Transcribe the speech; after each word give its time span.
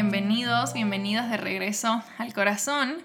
bienvenidos, 0.00 0.72
bienvenidas 0.72 1.28
de 1.28 1.36
regreso 1.36 2.02
al 2.16 2.32
corazón, 2.32 3.04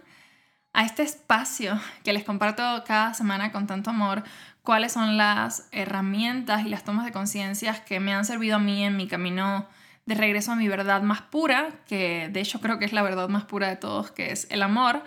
a 0.71 0.85
este 0.85 1.03
espacio 1.03 1.77
que 2.05 2.13
les 2.13 2.23
comparto 2.23 2.85
cada 2.87 3.13
semana 3.13 3.51
con 3.51 3.67
tanto 3.67 3.89
amor, 3.89 4.23
cuáles 4.63 4.93
son 4.93 5.17
las 5.17 5.67
herramientas 5.73 6.65
y 6.65 6.69
las 6.69 6.85
tomas 6.85 7.03
de 7.03 7.11
conciencia 7.11 7.83
que 7.83 7.99
me 7.99 8.13
han 8.13 8.23
servido 8.23 8.55
a 8.55 8.59
mí 8.59 8.85
en 8.85 8.95
mi 8.95 9.09
camino 9.09 9.67
de 10.05 10.15
regreso 10.15 10.53
a 10.53 10.55
mi 10.55 10.69
verdad 10.69 11.01
más 11.01 11.21
pura, 11.21 11.67
que 11.85 12.29
de 12.31 12.39
hecho 12.39 12.61
creo 12.61 12.79
que 12.79 12.85
es 12.85 12.93
la 12.93 13.01
verdad 13.01 13.27
más 13.27 13.43
pura 13.43 13.67
de 13.67 13.75
todos, 13.75 14.11
que 14.11 14.31
es 14.31 14.47
el 14.49 14.63
amor. 14.63 15.03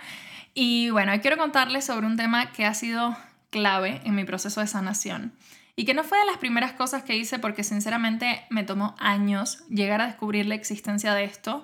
Y 0.53 0.91
bueno, 0.91 1.13
hoy 1.13 1.21
quiero 1.21 1.39
contarles 1.39 1.87
sobre 1.87 2.07
un 2.07 2.19
tema 2.19 2.53
que 2.53 2.67
ha 2.67 2.75
sido 2.75 3.17
clave 3.49 4.03
en 4.05 4.15
mi 4.15 4.25
proceso 4.25 4.61
de 4.61 4.67
sanación 4.67 5.33
y 5.79 5.85
que 5.85 5.95
no 5.95 6.03
fue 6.03 6.19
de 6.19 6.27
las 6.27 6.39
primeras 6.39 6.73
cosas 6.73 7.05
que 7.05 7.17
hice 7.17 7.39
porque 7.39 7.63
sinceramente 7.63 8.45
me 8.51 8.65
tomó 8.65 8.97
años 8.99 9.63
llegar 9.69 10.01
a 10.01 10.09
descubrir 10.09 10.45
la 10.47 10.57
existencia 10.57 11.15
de 11.15 11.23
esto 11.23 11.63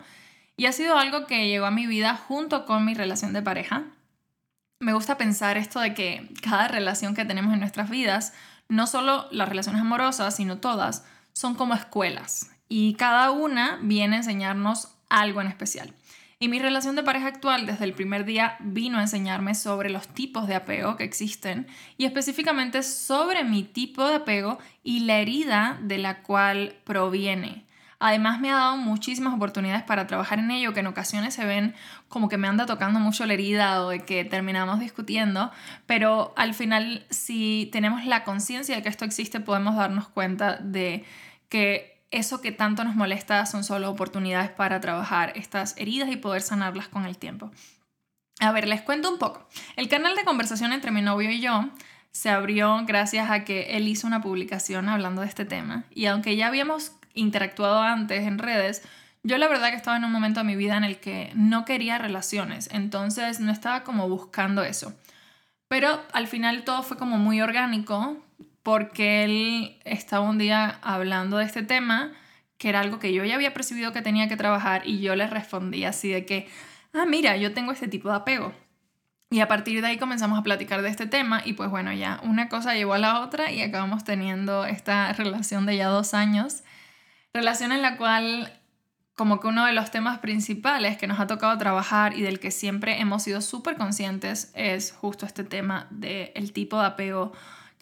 y 0.57 0.67
ha 0.67 0.73
sido 0.73 0.97
algo 0.97 1.27
que 1.27 1.49
llegó 1.49 1.67
a 1.67 1.73
mi 1.73 1.89
vida 1.89 2.15
junto 2.15 2.65
con 2.65 2.85
mi 2.85 2.95
relación 2.95 3.33
de 3.33 3.43
pareja. 3.43 3.87
Me 4.79 4.93
gusta 4.93 5.19
pensar 5.19 5.59
esto 5.59 5.81
de 5.81 5.95
que 5.95 6.29
cada 6.45 6.69
relación 6.69 7.17
que 7.17 7.25
tenemos 7.25 7.53
en 7.55 7.59
nuestras 7.59 7.91
vidas, 7.91 8.35
no 8.69 8.87
solo 8.87 9.27
las 9.33 9.49
relaciones 9.49 9.81
amorosas, 9.81 10.37
sino 10.37 10.59
todas, 10.59 11.05
son 11.33 11.57
como 11.57 11.75
escuelas 11.75 12.53
y 12.69 12.95
cada 12.95 13.33
una 13.33 13.81
viene 13.83 14.15
a 14.15 14.19
enseñarnos 14.19 14.95
algo 15.09 15.41
en 15.41 15.49
especial. 15.49 15.93
Y 16.45 16.49
mi 16.49 16.59
relación 16.59 16.95
de 16.95 17.03
pareja 17.03 17.29
actual 17.29 17.65
desde 17.65 17.87
el 17.87 17.95
primer 17.95 18.27
día 18.27 18.57
vino 18.61 18.99
a 18.99 19.01
enseñarme 19.01 19.55
sobre 19.55 19.89
los 19.89 20.09
tipos 20.09 20.47
de 20.47 20.55
apego 20.55 20.95
que 20.95 21.05
existen 21.05 21.67
y 21.97 22.05
específicamente 22.05 22.83
sobre 22.83 23.45
mi 23.45 23.63
tipo 23.63 24.07
de 24.07 24.17
apego 24.17 24.59
y 24.83 25.01
la 25.07 25.21
herida 25.21 25.79
de 25.81 25.97
la 25.97 26.21
cual 26.21 26.75
proviene. 26.85 27.65
Además 27.99 28.41
me 28.41 28.51
ha 28.51 28.57
dado 28.57 28.77
muchísimas 28.77 29.33
oportunidades 29.33 29.85
para 29.85 30.07
trabajar 30.07 30.39
en 30.39 30.51
ello 30.51 30.75
que 30.75 30.81
en 30.81 30.87
ocasiones 30.87 31.33
se 31.33 31.47
ven 31.47 31.75
como 32.09 32.29
que 32.29 32.37
me 32.37 32.47
anda 32.47 32.67
tocando 32.67 33.01
mucho 33.01 33.25
la 33.25 33.33
herida 33.33 33.83
o 33.83 33.89
de 33.89 34.01
que 34.01 34.27
terminamos 34.27 34.81
discutiendo, 34.81 35.51
pero 35.87 36.35
al 36.37 36.53
final 36.53 37.07
si 37.09 37.71
tenemos 37.73 38.05
la 38.05 38.23
conciencia 38.23 38.77
de 38.77 38.83
que 38.83 38.91
esto 38.91 39.07
existe 39.07 39.41
podemos 39.41 39.77
darnos 39.77 40.09
cuenta 40.09 40.59
de 40.59 41.07
que 41.49 41.94
eso 42.19 42.41
que 42.41 42.53
tanto 42.53 42.85
nos 42.85 42.95
molesta 42.95 43.45
son 43.47 43.65
solo 43.65 43.91
oportunidades 43.91 44.51
para 44.51 44.81
trabajar 44.81 45.33
estas 45.37 45.75
heridas 45.77 46.11
y 46.11 46.17
poder 46.17 46.43
sanarlas 46.43 46.89
con 46.89 47.07
el 47.07 47.19
tiempo. 47.19 47.51
A 48.41 48.53
ver, 48.53 48.67
les 48.69 48.83
cuento 48.83 49.11
un 49.11 49.19
poco. 49.19 49.49
El 49.77 49.89
canal 49.89 50.17
de 50.17 50.25
conversación 50.25 50.73
entre 50.73 50.91
mi 50.91 51.03
novio 51.03 51.31
y 51.31 51.41
yo 51.41 51.71
se 52.11 52.31
abrió 52.31 52.85
gracias 52.87 53.31
a 53.31 53.45
que 53.45 53.77
él 53.77 53.89
hizo 53.89 54.07
una 54.07 54.23
publicación 54.23 54.89
hablando 54.89 55.23
de 55.23 55.29
este 55.29 55.45
tema. 55.45 55.85
Y 55.91 56.07
aunque 56.07 56.37
ya 56.37 56.47
habíamos 56.47 56.93
interactuado 57.15 57.83
antes 57.83 58.27
en 58.27 58.39
redes, 58.39 58.83
yo 59.23 59.39
la 59.39 59.49
verdad 59.49 59.71
que 59.71 59.77
estaba 59.77 59.97
en 59.97 60.05
un 60.05 60.13
momento 60.13 60.41
de 60.41 60.47
mi 60.47 60.55
vida 60.55 60.77
en 60.77 60.85
el 60.85 60.99
que 60.99 61.33
no 61.35 61.65
quería 61.65 61.99
relaciones, 61.99 62.69
entonces 62.73 63.41
no 63.41 63.51
estaba 63.51 63.83
como 63.83 64.09
buscando 64.09 64.63
eso. 64.63 64.95
Pero 65.67 66.03
al 66.13 66.27
final 66.27 66.65
todo 66.65 66.83
fue 66.83 66.97
como 66.99 67.17
muy 67.17 67.41
orgánico, 67.41 68.19
porque 68.65 69.25
él 69.25 69.79
estaba 69.85 70.29
un 70.29 70.39
día 70.39 70.81
hablando 70.83 71.37
de 71.37 71.45
este 71.45 71.63
tema, 71.63 72.13
que 72.59 72.71
era 72.71 72.81
algo 72.81 72.99
que 72.99 73.13
yo 73.13 73.23
ya 73.23 73.35
había 73.37 73.55
percibido 73.55 73.93
que 73.93 74.01
tenía 74.01 74.27
que 74.27 74.39
trabajar 74.39 74.83
y 74.87 75.01
yo 75.01 75.15
le 75.15 75.27
respondí 75.29 75.85
así 75.85 76.09
de 76.09 76.25
que, 76.25 76.49
ah, 76.95 77.05
mira, 77.07 77.37
yo 77.37 77.53
tengo 77.53 77.73
este 77.73 77.89
tipo 77.89 78.09
de 78.09 78.17
apego. 78.17 78.55
Y 79.31 79.41
a 79.41 79.49
partir 79.49 79.83
de 79.83 79.89
ahí 79.89 79.99
comenzamos 79.99 80.39
a 80.39 80.43
platicar 80.43 80.81
de 80.81 80.89
este 80.89 81.07
tema 81.07 81.43
y 81.45 81.53
pues 81.53 81.69
bueno, 81.69 81.93
ya 81.93 82.21
una 82.23 82.49
cosa 82.49 82.75
llevó 82.75 82.95
a 82.95 82.99
la 82.99 83.21
otra 83.21 83.53
y 83.53 83.61
acabamos 83.61 84.03
teniendo 84.03 84.65
esta 84.65 85.13
relación 85.13 85.67
de 85.67 85.77
ya 85.77 85.89
dos 85.89 86.15
años, 86.15 86.65
relación 87.35 87.71
en 87.71 87.83
la 87.83 87.99
cual 87.99 88.51
como 89.15 89.41
que 89.41 89.49
uno 89.49 89.67
de 89.67 89.73
los 89.73 89.91
temas 89.91 90.21
principales 90.21 90.97
que 90.97 91.07
nos 91.07 91.21
ha 91.21 91.27
tocado 91.27 91.59
trabajar 91.59 92.17
y 92.17 92.23
del 92.23 92.41
que 92.41 92.51
siempre 92.51 92.99
hemos 93.01 93.25
sido 93.25 93.43
súper 93.43 93.77
conscientes 93.77 94.53
es 94.55 94.93
justo 94.93 95.27
este 95.27 95.45
tema 95.45 95.87
del 95.91 96.53
tipo 96.53 96.81
de 96.81 96.87
apego 96.87 97.33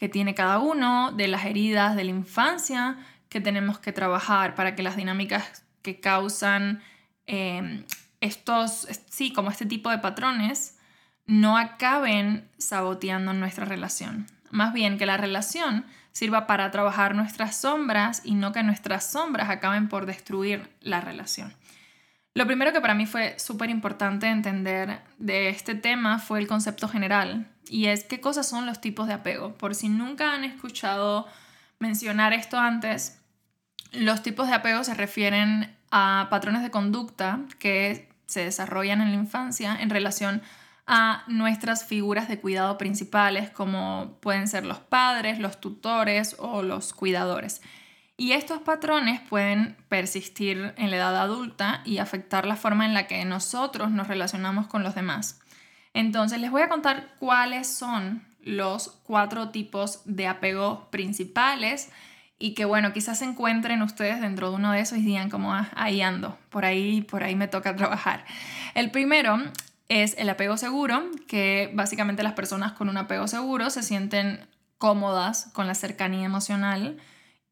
que 0.03 0.09
tiene 0.09 0.35
cada 0.35 0.59
uno, 0.59 1.13
de 1.13 1.29
las 1.29 1.45
heridas 1.45 1.95
de 1.95 2.03
la 2.03 2.11
infancia 2.11 2.97
que 3.29 3.41
tenemos 3.41 3.79
que 3.79 3.93
trabajar 3.93 4.57
para 4.57 4.75
que 4.75 4.83
las 4.83 4.97
dinámicas 4.97 5.65
que 5.81 6.01
causan 6.01 6.83
em, 7.27 7.85
estos, 8.21 8.89
sí, 9.09 9.33
como 9.33 9.49
este 9.53 9.65
tipo 9.65 9.91
de 9.91 9.99
patrones, 9.99 10.77
no 11.25 11.57
acaben 11.57 12.51
saboteando 12.59 13.33
nuestra 13.33 13.65
relación. 13.65 14.27
Más 14.51 14.73
bien 14.73 14.99
que 14.99 15.07
la 15.07 15.19
relación 15.19 15.87
sirva 16.11 16.49
para 16.49 16.73
trabajar 16.73 17.15
nuestras 17.15 17.55
sombras 17.55 18.23
y 18.25 18.35
no 18.35 18.51
que 18.51 18.65
nuestras 18.65 19.09
sombras 19.09 19.51
acaben 19.51 19.89
por 19.89 20.07
destruir 20.07 20.69
la 20.81 21.01
relación. 21.01 21.55
Lo 22.35 22.47
primero 22.47 22.73
que 22.73 22.81
para 22.81 22.95
mí 22.95 23.05
fue 23.05 23.39
súper 23.39 23.69
importante 23.69 24.27
entender 24.27 25.01
de 25.19 25.51
este 25.51 25.75
tema 25.75 26.19
fue 26.19 26.39
el 26.41 26.47
concepto 26.47 26.89
general 26.89 27.47
y 27.69 27.87
es 27.87 28.05
qué 28.05 28.21
cosas 28.21 28.49
son 28.49 28.65
los 28.65 28.81
tipos 28.81 29.07
de 29.07 29.15
apego. 29.15 29.55
Por 29.55 29.75
si 29.75 29.91
nunca 29.91 30.33
han 30.33 30.45
escuchado 30.45 31.27
mencionar 31.79 32.33
esto 32.33 32.59
antes, 32.59 33.21
los 33.93 34.23
tipos 34.23 34.49
de 34.49 34.55
apego 34.55 34.83
se 34.83 34.95
refieren 34.95 35.77
a 35.91 36.29
patrones 36.31 36.63
de 36.63 36.71
conducta 36.71 37.41
que 37.59 38.09
se 38.25 38.45
desarrollan 38.45 39.03
en 39.03 39.11
la 39.11 39.17
infancia 39.17 39.77
en 39.79 39.91
relación 39.91 40.41
a 40.87 41.25
nuestras 41.29 41.85
figuras 41.85 42.29
de 42.29 42.41
cuidado 42.41 42.79
principales 42.79 43.51
como 43.51 44.17
pueden 44.21 44.49
ser 44.49 44.65
los 44.65 44.79
padres, 44.79 45.39
los 45.39 45.61
tutores 45.61 46.37
o 46.39 46.63
los 46.63 46.95
cuidadores. 46.95 47.61
Y 48.23 48.35
estos 48.35 48.61
patrones 48.61 49.21
pueden 49.21 49.75
persistir 49.89 50.75
en 50.77 50.93
la 50.93 50.97
edad 50.97 51.17
adulta 51.17 51.83
y 51.85 51.99
afectar 51.99 52.47
la 52.47 52.55
forma 52.55 52.87
en 52.87 52.95
la 52.95 53.09
que 53.09 53.25
nosotros 53.25 53.91
nos 53.91 54.07
relacionamos 54.07 54.69
con 54.69 54.85
los 54.85 54.95
demás. 54.95 55.41
Entonces 55.93 56.41
les 56.41 56.53
voy 56.53 56.63
a 56.63 56.69
contar 56.69 57.17
cuáles 57.19 57.67
son 57.67 58.23
los 58.41 59.01
cuatro 59.03 59.49
tipos 59.49 60.03
de 60.05 60.29
apego 60.29 60.89
principales 60.93 61.91
y 62.39 62.55
que 62.55 62.65
bueno, 62.65 62.93
quizás 62.93 63.19
se 63.19 63.25
encuentren 63.25 63.83
ustedes 63.83 64.21
dentro 64.21 64.51
de 64.51 64.55
uno 64.55 64.71
de 64.71 64.79
esos 64.79 64.99
y 64.99 65.03
digan 65.03 65.29
como 65.29 65.53
ah, 65.53 65.71
ahí 65.75 66.01
ando, 66.01 66.39
por 66.49 66.65
ahí, 66.65 67.03
por 67.03 67.25
ahí 67.25 67.35
me 67.35 67.49
toca 67.49 67.75
trabajar. 67.77 68.25
El 68.77 68.93
primero 68.93 69.37
es 69.89 70.15
el 70.17 70.31
apego 70.31 70.57
seguro, 70.57 71.11
que 71.27 71.73
básicamente 71.75 72.23
las 72.23 72.35
personas 72.35 72.71
con 72.71 72.89
un 72.89 72.99
apego 72.99 73.27
seguro 73.27 73.69
se 73.71 73.83
sienten 73.83 74.47
cómodas 74.79 75.51
con 75.53 75.67
la 75.67 75.75
cercanía 75.75 76.25
emocional 76.25 77.01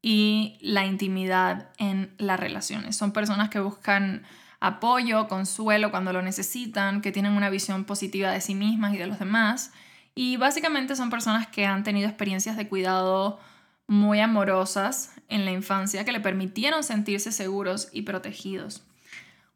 y 0.03 0.59
la 0.61 0.87
intimidad 0.87 1.71
en 1.79 2.15
las 2.19 2.41
relaciones. 2.41 2.97
Son 2.97 3.13
personas 3.13 3.51
que 3.51 3.61
buscan 3.61 4.23
apoyo, 4.61 5.29
consuelo 5.29 5.91
cuando 5.91 6.13
lo 6.13 6.23
necesitan, 6.23 7.01
que 7.01 7.13
tienen 7.13 7.33
una 7.33 7.51
visión 7.51 7.85
positiva 7.85 8.31
de 8.31 8.41
sí 8.41 8.55
mismas 8.55 8.95
y 8.95 8.99
de 8.99 9.07
los 9.07 9.19
demás. 9.19 9.73
Y 10.15 10.37
básicamente 10.37 10.97
son 10.97 11.11
personas 11.11 11.47
que 11.47 11.67
han 11.67 11.83
tenido 11.83 12.09
experiencias 12.09 12.57
de 12.57 12.69
cuidado 12.69 13.41
muy 13.87 14.21
amorosas 14.21 15.15
en 15.29 15.45
la 15.45 15.51
infancia 15.51 16.05
que 16.05 16.13
le 16.13 16.21
permitieron 16.21 16.85
sentirse 16.85 17.33
seguros 17.33 17.89
y 17.93 18.03
protegidos. 18.03 18.85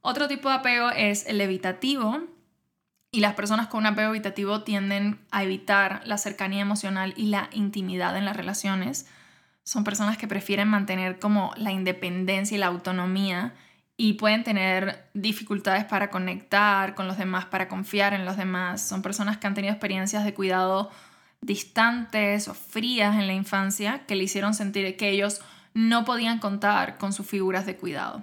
Otro 0.00 0.28
tipo 0.28 0.48
de 0.48 0.56
apego 0.56 0.90
es 0.90 1.26
el 1.26 1.40
evitativo 1.40 2.20
y 3.10 3.20
las 3.20 3.34
personas 3.34 3.68
con 3.68 3.80
un 3.80 3.86
apego 3.86 4.10
evitativo 4.10 4.62
tienden 4.62 5.20
a 5.30 5.44
evitar 5.44 6.02
la 6.04 6.18
cercanía 6.18 6.62
emocional 6.62 7.14
y 7.16 7.26
la 7.26 7.48
intimidad 7.52 8.16
en 8.16 8.24
las 8.24 8.36
relaciones 8.36 9.06
son 9.64 9.82
personas 9.82 10.16
que 10.16 10.28
prefieren 10.28 10.68
mantener 10.68 11.18
como 11.18 11.52
la 11.56 11.72
independencia 11.72 12.54
y 12.54 12.58
la 12.58 12.66
autonomía 12.66 13.54
y 13.96 14.14
pueden 14.14 14.44
tener 14.44 15.08
dificultades 15.14 15.84
para 15.84 16.10
conectar 16.10 16.94
con 16.94 17.06
los 17.06 17.16
demás, 17.18 17.46
para 17.46 17.68
confiar 17.68 18.12
en 18.12 18.24
los 18.24 18.36
demás. 18.36 18.82
Son 18.82 19.02
personas 19.02 19.38
que 19.38 19.46
han 19.46 19.54
tenido 19.54 19.72
experiencias 19.72 20.24
de 20.24 20.34
cuidado 20.34 20.90
distantes 21.40 22.48
o 22.48 22.54
frías 22.54 23.16
en 23.16 23.26
la 23.26 23.34
infancia 23.34 24.04
que 24.06 24.16
le 24.16 24.24
hicieron 24.24 24.54
sentir 24.54 24.96
que 24.96 25.10
ellos 25.10 25.40
no 25.74 26.04
podían 26.04 26.38
contar 26.38 26.98
con 26.98 27.12
sus 27.12 27.26
figuras 27.26 27.66
de 27.66 27.76
cuidado. 27.76 28.22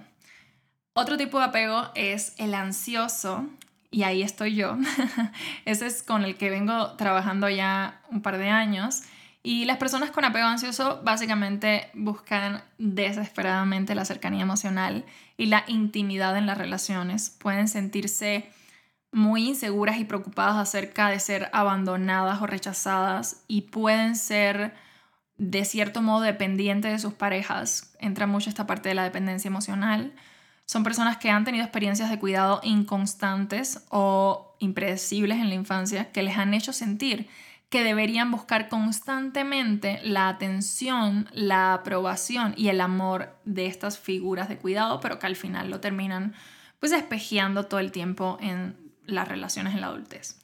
Otro 0.94 1.16
tipo 1.16 1.38
de 1.38 1.44
apego 1.44 1.90
es 1.94 2.34
el 2.38 2.54
ansioso, 2.54 3.48
y 3.92 4.02
ahí 4.04 4.22
estoy 4.22 4.56
yo. 4.56 4.76
Ese 5.66 5.86
es 5.86 6.02
con 6.02 6.24
el 6.24 6.36
que 6.36 6.50
vengo 6.50 6.92
trabajando 6.92 7.48
ya 7.48 8.00
un 8.10 8.22
par 8.22 8.38
de 8.38 8.48
años. 8.48 9.02
Y 9.44 9.64
las 9.64 9.78
personas 9.78 10.12
con 10.12 10.24
apego 10.24 10.46
ansioso 10.46 11.00
básicamente 11.02 11.90
buscan 11.94 12.62
desesperadamente 12.78 13.96
la 13.96 14.04
cercanía 14.04 14.42
emocional 14.42 15.04
y 15.36 15.46
la 15.46 15.64
intimidad 15.66 16.36
en 16.36 16.46
las 16.46 16.58
relaciones. 16.58 17.30
Pueden 17.30 17.66
sentirse 17.66 18.50
muy 19.10 19.48
inseguras 19.48 19.98
y 19.98 20.04
preocupadas 20.04 20.56
acerca 20.56 21.08
de 21.08 21.18
ser 21.18 21.50
abandonadas 21.52 22.40
o 22.40 22.46
rechazadas 22.46 23.42
y 23.48 23.62
pueden 23.62 24.14
ser 24.14 24.74
de 25.38 25.64
cierto 25.64 26.02
modo 26.02 26.22
dependientes 26.22 26.92
de 26.92 26.98
sus 27.00 27.14
parejas. 27.14 27.94
Entra 27.98 28.28
mucho 28.28 28.48
esta 28.48 28.66
parte 28.66 28.90
de 28.90 28.94
la 28.94 29.04
dependencia 29.04 29.48
emocional. 29.48 30.12
Son 30.66 30.84
personas 30.84 31.16
que 31.18 31.30
han 31.30 31.44
tenido 31.44 31.64
experiencias 31.64 32.10
de 32.10 32.18
cuidado 32.20 32.60
inconstantes 32.62 33.84
o 33.90 34.56
impredecibles 34.60 35.38
en 35.38 35.48
la 35.48 35.56
infancia 35.56 36.12
que 36.12 36.22
les 36.22 36.38
han 36.38 36.54
hecho 36.54 36.72
sentir 36.72 37.28
que 37.72 37.82
deberían 37.84 38.30
buscar 38.30 38.68
constantemente 38.68 39.98
la 40.04 40.28
atención, 40.28 41.30
la 41.32 41.72
aprobación 41.72 42.52
y 42.54 42.68
el 42.68 42.82
amor 42.82 43.34
de 43.46 43.64
estas 43.64 43.98
figuras 43.98 44.50
de 44.50 44.58
cuidado, 44.58 45.00
pero 45.00 45.18
que 45.18 45.26
al 45.26 45.36
final 45.36 45.70
lo 45.70 45.80
terminan 45.80 46.34
pues 46.80 46.92
espejeando 46.92 47.64
todo 47.64 47.80
el 47.80 47.90
tiempo 47.90 48.36
en 48.42 48.76
las 49.06 49.26
relaciones 49.26 49.72
en 49.72 49.80
la 49.80 49.86
adultez. 49.86 50.38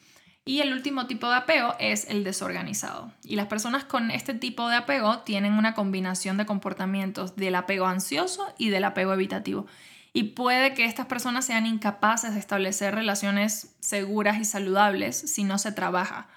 Y 0.46 0.60
el 0.60 0.72
último 0.72 1.06
tipo 1.06 1.28
de 1.28 1.36
apego 1.36 1.74
es 1.78 2.08
el 2.08 2.24
desorganizado. 2.24 3.12
Y 3.22 3.36
las 3.36 3.48
personas 3.48 3.84
con 3.84 4.10
este 4.10 4.32
tipo 4.32 4.66
de 4.70 4.76
apego 4.76 5.18
tienen 5.18 5.52
una 5.52 5.74
combinación 5.74 6.38
de 6.38 6.46
comportamientos 6.46 7.36
del 7.36 7.56
apego 7.56 7.84
ansioso 7.84 8.54
y 8.56 8.70
del 8.70 8.84
apego 8.84 9.12
evitativo. 9.12 9.66
Y 10.14 10.22
puede 10.22 10.72
que 10.72 10.86
estas 10.86 11.04
personas 11.04 11.44
sean 11.44 11.66
incapaces 11.66 12.32
de 12.32 12.40
establecer 12.40 12.94
relaciones 12.94 13.76
seguras 13.80 14.38
y 14.38 14.46
saludables 14.46 15.18
si 15.30 15.44
no 15.44 15.58
se 15.58 15.72
trabaja. 15.72 16.28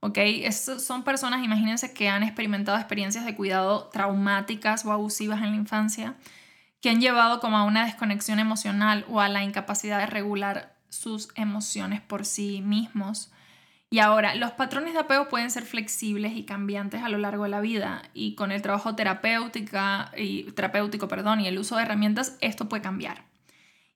¿Ok? 0.00 0.18
son 0.50 1.04
personas, 1.04 1.44
imagínense, 1.44 1.92
que 1.92 2.08
han 2.08 2.22
experimentado 2.22 2.78
experiencias 2.78 3.26
de 3.26 3.34
cuidado 3.34 3.90
traumáticas 3.92 4.84
o 4.86 4.92
abusivas 4.92 5.42
en 5.42 5.50
la 5.50 5.56
infancia, 5.56 6.14
que 6.80 6.90
han 6.90 7.00
llevado 7.00 7.40
como 7.40 7.58
a 7.58 7.64
una 7.64 7.84
desconexión 7.84 8.38
emocional 8.38 9.04
o 9.08 9.20
a 9.20 9.28
la 9.28 9.44
incapacidad 9.44 9.98
de 9.98 10.06
regular 10.06 10.74
sus 10.88 11.28
emociones 11.36 12.00
por 12.00 12.24
sí 12.24 12.62
mismos 12.62 13.30
y 13.92 13.98
ahora, 13.98 14.36
los 14.36 14.52
patrones 14.52 14.92
de 14.92 15.00
apego 15.00 15.28
pueden 15.28 15.50
ser 15.50 15.64
flexibles 15.64 16.36
y 16.36 16.44
cambiantes 16.44 17.02
a 17.02 17.08
lo 17.08 17.18
largo 17.18 17.42
de 17.42 17.50
la 17.50 17.60
vida 17.60 18.02
y 18.14 18.36
con 18.36 18.52
el 18.52 18.62
trabajo 18.62 18.94
terapéutica 18.94 20.12
y, 20.16 20.44
terapéutico 20.52 21.08
perdón, 21.08 21.40
y 21.40 21.48
el 21.48 21.58
uso 21.58 21.74
de 21.74 21.82
herramientas 21.82 22.38
esto 22.40 22.68
puede 22.68 22.82
cambiar. 22.82 23.24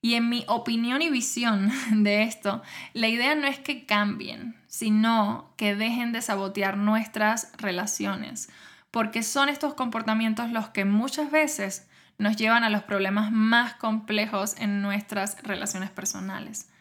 Y 0.02 0.14
en 0.14 0.28
mi 0.28 0.44
opinión 0.48 1.00
y 1.00 1.10
visión 1.10 1.70
de 2.02 2.24
esto, 2.24 2.60
la 2.92 3.06
idea 3.06 3.36
no 3.36 3.46
es 3.46 3.60
que 3.60 3.86
cambien, 3.86 4.56
sino 4.74 5.52
que 5.56 5.76
dejen 5.76 6.10
de 6.10 6.20
sabotear 6.20 6.76
nuestras 6.76 7.52
relaciones, 7.58 8.48
porque 8.90 9.22
son 9.22 9.48
estos 9.48 9.74
comportamientos 9.74 10.50
los 10.50 10.70
que 10.70 10.84
muchas 10.84 11.30
veces 11.30 11.86
nos 12.18 12.34
llevan 12.34 12.64
a 12.64 12.70
los 12.70 12.82
problemas 12.82 13.30
más 13.30 13.74
complejos 13.74 14.56
en 14.58 14.82
nuestras 14.82 15.40
relaciones 15.44 15.90
personales. 15.90 16.72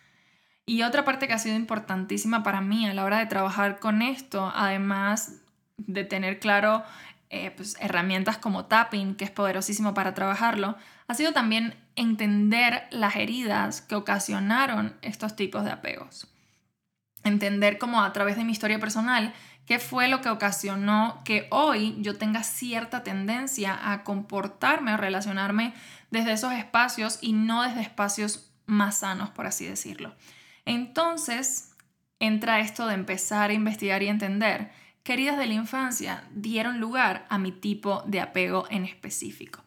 Y 0.66 0.82
otra 0.82 1.06
parte 1.06 1.28
que 1.28 1.34
ha 1.34 1.38
sido 1.38 1.56
importantísima 1.56 2.42
para 2.42 2.62
mí 2.62 2.88
a 2.88 2.96
la 2.96 3.06
hora 3.06 3.20
de 3.20 3.28
trabajar 3.28 3.78
con 3.78 4.02
esto, 4.02 4.52
además 4.56 5.42
de 5.78 6.04
tener 6.04 6.40
claro 6.40 6.82
eh, 7.30 7.52
pues, 7.52 7.78
herramientas 7.80 8.40
como 8.40 8.66
tapping, 8.66 9.14
que 9.14 9.26
es 9.26 9.32
poderosísimo 9.32 9.94
para 9.94 10.16
trabajarlo, 10.16 10.78
ha 11.08 11.14
sido 11.14 11.32
también 11.32 11.76
entender 11.96 12.88
las 12.90 13.18
heridas 13.18 13.84
que 13.84 13.94
ocasionaron 13.94 14.98
estos 15.04 15.36
tipos 15.36 15.64
de 15.64 15.70
apegos. 15.70 16.33
Entender 17.24 17.78
como 17.78 18.02
a 18.02 18.14
través 18.14 18.36
de 18.38 18.44
mi 18.44 18.52
historia 18.52 18.80
personal 18.80 19.34
qué 19.66 19.80
fue 19.80 20.08
lo 20.08 20.22
que 20.22 20.30
ocasionó 20.30 21.22
que 21.24 21.48
hoy 21.52 21.96
yo 22.00 22.18
tenga 22.18 22.44
cierta 22.44 23.04
tendencia 23.04 23.92
a 23.92 24.04
comportarme 24.04 24.94
o 24.94 24.98
relacionarme 24.98 25.74
desde 26.12 26.34
esos 26.34 26.54
espacios 26.54 27.20
y 27.22 27.34
no 27.34 27.64
desde 27.64 27.82
espacios 27.82 28.52
más 28.66 29.00
sanos, 29.00 29.30
por 29.30 29.46
así 29.46 29.66
decirlo. 29.66 30.16
Entonces 30.66 31.76
entra 32.20 32.60
esto 32.60 32.88
de 32.88 32.96
empezar 32.96 33.50
a 33.50 33.54
investigar 33.54 34.04
y 34.04 34.08
entender 34.08 34.72
qué 35.04 35.14
heridas 35.14 35.38
de 35.38 35.48
la 35.48 35.54
infancia 35.54 36.24
dieron 36.32 36.80
lugar 36.80 37.26
a 37.30 37.38
mi 37.38 37.52
tipo 37.52 38.04
de 38.06 38.22
apego 38.22 38.66
en 38.70 38.86
específico. 38.86 39.64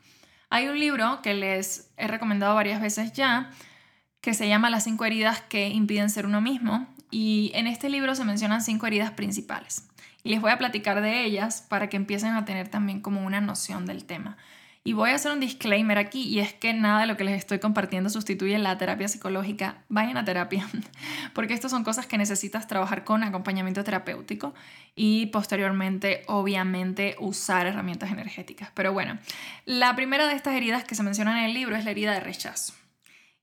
Hay 0.49 0.69
un 0.69 0.79
libro 0.79 1.20
que 1.23 1.35
les 1.35 1.91
he 1.97 2.06
recomendado 2.06 2.55
varias 2.55 2.81
veces 2.81 3.12
ya, 3.12 3.50
que 4.20 4.32
se 4.32 4.49
llama 4.49 4.70
Las 4.70 4.85
cinco 4.85 5.05
heridas 5.05 5.41
que 5.43 5.69
impiden 5.69 6.09
ser 6.09 6.26
uno 6.26 6.41
mismo, 6.41 6.87
y 7.17 7.51
en 7.55 7.67
este 7.67 7.89
libro 7.89 8.15
se 8.15 8.27
mencionan 8.27 8.61
cinco 8.61 8.87
heridas 8.87 9.11
principales. 9.11 9.89
Y 10.23 10.29
les 10.29 10.43
voy 10.43 10.51
a 10.51 10.59
platicar 10.59 11.01
de 11.01 11.25
ellas 11.25 11.63
para 11.67 11.89
que 11.89 11.97
empiecen 11.97 12.35
a 12.35 12.45
tener 12.45 12.69
también 12.69 13.01
como 13.01 13.25
una 13.25 13.41
noción 13.41 13.87
del 13.87 14.05
tema. 14.05 14.37
Y 14.85 14.93
voy 14.93 15.09
a 15.09 15.15
hacer 15.15 15.33
un 15.33 15.41
disclaimer 15.41 15.97
aquí 15.97 16.25
y 16.25 16.41
es 16.41 16.53
que 16.53 16.75
nada 16.75 17.01
de 17.01 17.07
lo 17.07 17.17
que 17.17 17.25
les 17.25 17.39
estoy 17.39 17.59
compartiendo 17.59 18.11
sustituye 18.11 18.59
la 18.59 18.77
terapia 18.77 19.09
psicológica. 19.09 19.79
Vayan 19.89 20.19
a 20.19 20.27
terapia, 20.27 20.69
porque 21.33 21.55
estas 21.55 21.71
son 21.71 21.85
cosas 21.85 22.07
que 22.07 22.19
necesitas 22.19 22.67
trabajar 22.67 23.05
con 23.05 23.25
acompañamiento 23.25 23.83
terapéutico 23.83 24.53
y 24.95 25.27
posteriormente, 25.27 26.23
obviamente, 26.27 27.17
usar 27.19 27.67
herramientas 27.67 28.11
energéticas. 28.11 28.69
Pero 28.75 28.93
bueno, 28.93 29.17
la 29.65 29.97
primera 29.97 30.27
de 30.27 30.35
estas 30.35 30.55
heridas 30.55 30.85
que 30.85 30.95
se 30.95 31.03
mencionan 31.03 31.39
en 31.39 31.45
el 31.45 31.55
libro 31.55 31.77
es 31.77 31.87
la 31.87 31.93
herida 31.93 32.12
de 32.12 32.21
rechazo. 32.21 32.75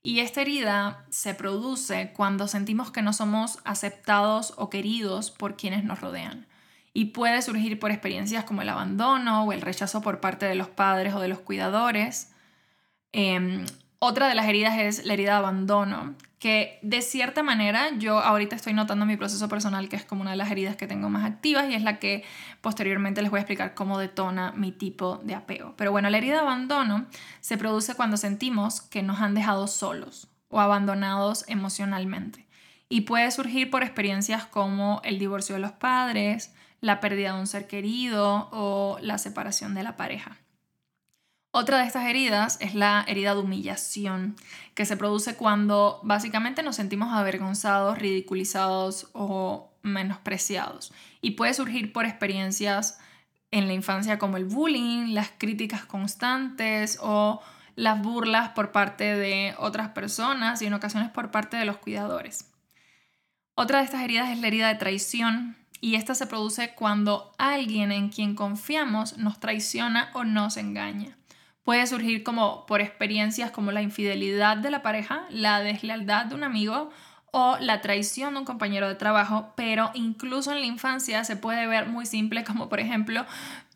Y 0.06 0.20
esta 0.20 0.42
herida 0.42 1.06
se 1.08 1.34
produce 1.34 2.12
cuando 2.14 2.46
sentimos 2.46 2.92
que 2.92 3.00
no 3.00 3.14
somos 3.14 3.58
aceptados 3.64 4.52
o 4.58 4.68
queridos 4.68 5.30
por 5.30 5.56
quienes 5.56 5.82
nos 5.82 6.00
rodean 6.02 6.46
y 6.92 7.06
puede 7.06 7.40
surgir 7.42 7.80
por 7.80 7.90
experiencias 7.90 8.44
como 8.44 8.62
el 8.62 8.68
abandono 8.68 9.44
o 9.44 9.52
el 9.52 9.62
rechazo 9.62 10.02
por 10.02 10.20
parte 10.20 10.46
de 10.46 10.54
los 10.54 10.68
padres 10.68 11.14
o 11.14 11.20
de 11.20 11.28
los 11.28 11.40
cuidadores. 11.40 12.32
Em, 13.12 13.64
otra 13.98 14.28
de 14.28 14.34
las 14.34 14.46
heridas 14.46 14.78
es 14.78 15.04
la 15.04 15.14
herida 15.14 15.32
de 15.32 15.36
abandono, 15.38 16.14
que 16.38 16.78
de 16.82 17.00
cierta 17.00 17.42
manera 17.42 17.88
yo 17.96 18.18
ahorita 18.18 18.54
estoy 18.54 18.74
notando 18.74 19.06
mi 19.06 19.16
proceso 19.16 19.48
personal 19.48 19.88
que 19.88 19.96
es 19.96 20.04
como 20.04 20.20
una 20.20 20.32
de 20.32 20.36
las 20.36 20.50
heridas 20.50 20.76
que 20.76 20.86
tengo 20.86 21.08
más 21.08 21.24
activas 21.24 21.70
y 21.70 21.74
es 21.74 21.82
la 21.82 21.98
que 21.98 22.22
posteriormente 22.60 23.22
les 23.22 23.30
voy 23.30 23.38
a 23.38 23.40
explicar 23.40 23.72
cómo 23.74 23.98
detona 23.98 24.52
mi 24.52 24.70
tipo 24.70 25.22
de 25.24 25.34
apego. 25.34 25.72
Pero 25.78 25.90
bueno, 25.90 26.10
la 26.10 26.18
herida 26.18 26.34
de 26.34 26.40
abandono 26.40 27.06
se 27.40 27.56
produce 27.56 27.94
cuando 27.94 28.18
sentimos 28.18 28.82
que 28.82 29.02
nos 29.02 29.20
han 29.20 29.34
dejado 29.34 29.66
solos 29.66 30.28
o 30.48 30.60
abandonados 30.60 31.46
emocionalmente 31.48 32.46
y 32.90 33.00
puede 33.02 33.30
surgir 33.30 33.70
por 33.70 33.82
experiencias 33.82 34.44
como 34.44 35.00
el 35.02 35.18
divorcio 35.18 35.54
de 35.54 35.62
los 35.62 35.72
padres, 35.72 36.54
la 36.82 37.00
pérdida 37.00 37.32
de 37.32 37.40
un 37.40 37.46
ser 37.46 37.66
querido 37.66 38.50
o 38.52 38.98
la 39.00 39.16
separación 39.16 39.74
de 39.74 39.82
la 39.82 39.96
pareja. 39.96 40.36
Otra 41.56 41.78
de 41.78 41.86
estas 41.86 42.06
heridas 42.06 42.58
es 42.60 42.74
la 42.74 43.04
herida 43.06 43.32
de 43.32 43.40
humillación, 43.40 44.34
que 44.74 44.84
se 44.84 44.96
produce 44.96 45.36
cuando 45.36 46.00
básicamente 46.02 46.64
nos 46.64 46.74
sentimos 46.74 47.12
avergonzados, 47.12 47.96
ridiculizados 47.96 49.08
o 49.12 49.70
menospreciados. 49.82 50.92
Y 51.20 51.32
puede 51.32 51.54
surgir 51.54 51.92
por 51.92 52.06
experiencias 52.06 52.98
en 53.52 53.68
la 53.68 53.72
infancia 53.72 54.18
como 54.18 54.36
el 54.36 54.46
bullying, 54.46 55.14
las 55.14 55.30
críticas 55.38 55.84
constantes 55.84 56.98
o 57.00 57.40
las 57.76 58.02
burlas 58.02 58.48
por 58.48 58.72
parte 58.72 59.14
de 59.14 59.54
otras 59.56 59.90
personas 59.90 60.60
y 60.60 60.66
en 60.66 60.74
ocasiones 60.74 61.10
por 61.10 61.30
parte 61.30 61.56
de 61.56 61.66
los 61.66 61.76
cuidadores. 61.76 62.50
Otra 63.54 63.78
de 63.78 63.84
estas 63.84 64.02
heridas 64.02 64.30
es 64.30 64.40
la 64.40 64.48
herida 64.48 64.66
de 64.66 64.74
traición, 64.74 65.56
y 65.80 65.94
esta 65.94 66.16
se 66.16 66.26
produce 66.26 66.74
cuando 66.74 67.32
alguien 67.38 67.92
en 67.92 68.08
quien 68.08 68.34
confiamos 68.34 69.18
nos 69.18 69.38
traiciona 69.38 70.10
o 70.14 70.24
nos 70.24 70.56
engaña. 70.56 71.16
Puede 71.64 71.86
surgir 71.86 72.22
como 72.22 72.66
por 72.66 72.80
experiencias 72.80 73.50
como 73.50 73.72
la 73.72 73.82
infidelidad 73.82 74.58
de 74.58 74.70
la 74.70 74.82
pareja, 74.82 75.24
la 75.30 75.60
deslealtad 75.60 76.26
de 76.26 76.34
un 76.34 76.44
amigo 76.44 76.90
o 77.30 77.56
la 77.58 77.80
traición 77.80 78.34
de 78.34 78.40
un 78.40 78.44
compañero 78.44 78.86
de 78.86 78.94
trabajo, 78.94 79.52
pero 79.56 79.90
incluso 79.94 80.52
en 80.52 80.60
la 80.60 80.66
infancia 80.66 81.24
se 81.24 81.36
puede 81.36 81.66
ver 81.66 81.86
muy 81.86 82.06
simple 82.06 82.44
como 82.46 82.68
por 82.68 82.80
ejemplo 82.80 83.24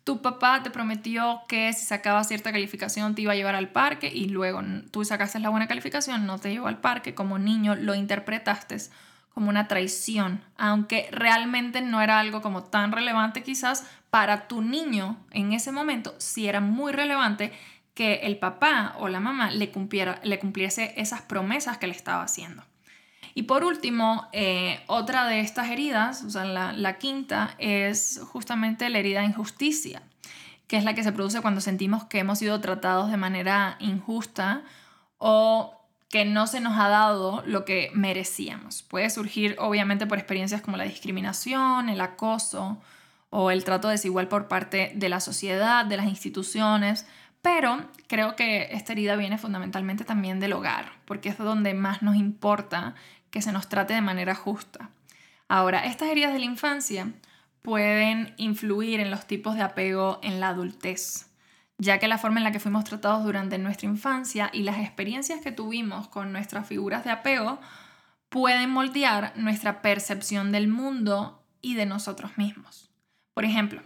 tu 0.05 0.23
papá 0.23 0.63
te 0.63 0.71
prometió 0.71 1.43
que 1.49 1.71
si 1.75 1.85
sacaba 1.85 2.25
cierta 2.25 2.51
calificación 2.51 3.15
te 3.15 3.21
iba 3.23 3.33
a 3.33 3.37
llevar 3.37 3.55
al 3.55 3.69
parque 3.69 4.11
y 4.13 4.31
luego 4.31 4.63
tú 4.91 5.05
sacaste 5.05 5.39
la 5.39 5.51
buena 5.51 5.67
calificación, 5.67 6.25
no 6.25 6.39
te 6.39 6.51
llevó 6.51 6.67
al 6.69 6.79
parque, 6.79 7.15
como 7.15 7.39
niño 7.39 7.75
lo 7.75 7.95
interpretaste 7.95 8.79
como 9.35 9.51
una 9.51 9.69
traición, 9.69 10.41
aunque 10.57 11.09
realmente 11.13 11.83
no 11.83 12.01
era 12.01 12.21
algo 12.21 12.41
como 12.41 12.65
tan 12.65 12.91
relevante 12.91 13.43
quizás 13.43 13.87
para 14.09 14.49
tu 14.49 14.63
niño 14.63 15.19
en 15.31 15.53
ese 15.53 15.73
momento, 15.73 16.15
sí 16.17 16.49
era 16.49 16.61
muy 16.61 16.93
relevante 16.93 17.53
que 17.99 18.21
el 18.23 18.39
papá 18.39 18.95
o 19.01 19.09
la 19.09 19.19
mamá 19.19 19.51
le, 19.51 19.73
cumpliera, 19.73 20.21
le 20.23 20.39
cumpliese 20.39 20.95
esas 20.99 21.21
promesas 21.23 21.79
que 21.79 21.89
le 21.89 21.95
estaba 21.95 22.23
haciendo. 22.23 22.63
Y 23.35 23.43
por 23.43 23.65
último, 23.65 24.29
eh, 24.33 24.79
otra 24.87 25.27
de 25.27 25.41
estas 25.41 25.69
heridas, 25.69 26.23
o 26.23 26.31
sea, 26.31 26.45
la, 26.45 26.73
la 26.73 26.99
quinta, 26.99 27.57
es 27.59 28.21
justamente 28.31 28.89
la 28.89 29.01
herida 29.01 29.19
de 29.19 29.27
injusticia, 29.27 30.01
que 30.69 30.77
es 30.77 30.85
la 30.85 30.95
que 30.95 31.03
se 31.03 31.11
produce 31.11 31.41
cuando 31.41 31.61
sentimos 31.61 32.05
que 32.05 32.21
hemos 32.21 32.39
sido 32.39 32.61
tratados 32.61 33.11
de 33.11 33.17
manera 33.17 33.75
injusta 33.81 34.63
o 35.19 35.75
que 36.09 36.25
no 36.25 36.47
se 36.47 36.61
nos 36.61 36.79
ha 36.79 36.87
dado 36.87 37.43
lo 37.47 37.65
que 37.65 37.91
merecíamos. 37.95 38.85
Puede 38.85 39.11
surgir 39.11 39.57
obviamente 39.59 40.07
por 40.07 40.19
experiencias 40.19 40.63
como 40.63 40.77
la 40.77 40.85
discriminación, 40.85 41.89
el 41.89 42.01
acoso 42.01 42.79
o 43.31 43.51
el 43.51 43.65
trato 43.65 43.89
desigual 43.89 44.29
por 44.29 44.47
parte 44.47 44.93
de 44.95 45.09
la 45.09 45.19
sociedad, 45.19 45.85
de 45.85 45.97
las 45.97 46.07
instituciones, 46.07 47.07
pero 47.43 47.89
creo 48.07 48.37
que 48.37 48.69
esta 48.73 48.93
herida 48.93 49.17
viene 49.17 49.39
fundamentalmente 49.39 50.05
también 50.05 50.41
del 50.41 50.53
hogar, 50.53 50.93
porque 51.05 51.29
es 51.29 51.39
donde 51.39 51.75
más 51.75 52.03
nos 52.03 52.17
importa 52.17 52.95
que 53.31 53.43
se 53.43 53.53
nos 53.53 53.69
trate 53.69 53.95
de 53.95 54.01
manera 54.01 54.35
justa. 54.35 54.91
Ahora, 55.49 55.85
estas 55.85 56.09
heridas 56.09 56.33
de 56.33 56.41
la 56.41 56.45
infancia 56.45 57.13
pueden 57.63 58.35
influir 58.37 59.01
en 59.01 59.11
los 59.11 59.27
tipos 59.27 59.57
de 59.57 59.63
apego 59.63 60.19
en 60.23 60.41
la 60.41 60.49
adultez 60.49 61.29
ya 61.79 61.99
que 61.99 62.09
la 62.09 62.19
forma 62.19 62.41
en 62.41 62.45
la 62.45 62.53
que 62.53 62.61
fuimos 62.61 62.85
tratados 62.85 63.25
durante 63.25 63.57
nuestra 63.57 63.89
infancia 63.89 64.51
y 64.53 64.63
las 64.65 64.79
experiencias 64.79 65.41
que 65.41 65.53
tuvimos 65.53 66.09
con 66.09 66.33
nuestras 66.33 66.67
figuras 66.67 67.05
de 67.05 67.11
apego 67.11 67.61
pueden 68.29 68.71
moldear 68.71 69.33
nuestra 69.37 69.81
percepción 69.81 70.53
del 70.53 70.69
mundo 70.69 71.43
y 71.63 71.75
de 71.75 71.87
nosotros 71.87 72.37
mismos. 72.37 72.91
Por 73.33 73.45
ejemplo, 73.45 73.81